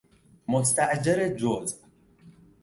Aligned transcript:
مستأجر 0.47 1.27
جزء 1.29 1.77